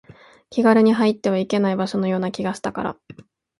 [0.49, 2.97] 気軽に入ってはいけない場所のような気がしたから